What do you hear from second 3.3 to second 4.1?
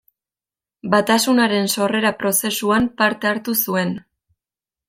hartu zuen.